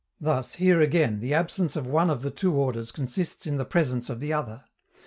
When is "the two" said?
2.23-2.55